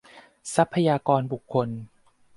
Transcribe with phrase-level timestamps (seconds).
[0.55, 1.69] ทรัพยากรบุคคล